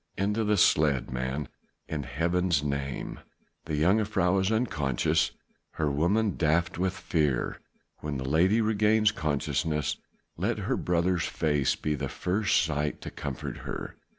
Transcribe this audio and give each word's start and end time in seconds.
"Into 0.17 0.43
the 0.43 0.57
sledge, 0.57 1.09
man, 1.11 1.47
in 1.87 2.01
Heaven's 2.01 2.63
name. 2.63 3.19
The 3.65 3.75
jongejuffrouw 3.79 4.41
is 4.41 4.51
unconscious, 4.51 5.29
her 5.73 5.91
woman 5.91 6.37
daft 6.37 6.79
with 6.79 6.93
fear. 6.97 7.61
When 7.99 8.17
the 8.17 8.27
lady 8.27 8.61
regains 8.61 9.11
consciousness 9.11 9.97
let 10.37 10.57
her 10.57 10.75
brother's 10.75 11.25
face 11.27 11.75
be 11.75 11.93
the 11.93 12.09
first 12.09 12.63
sight 12.63 12.99
to 13.01 13.11
comfort 13.11 13.57
her. 13.57 13.95